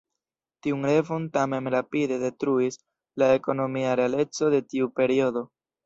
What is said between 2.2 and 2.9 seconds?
detruis